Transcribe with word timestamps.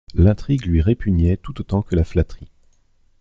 L’intrigue 0.15 0.65
lui 0.65 0.81
répugnait, 0.81 1.37
tout 1.37 1.61
autant 1.61 1.83
que 1.83 1.95
la 1.95 2.03
flatterie. 2.03 2.49